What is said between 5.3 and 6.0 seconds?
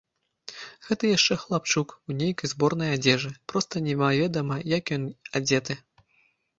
адзеты.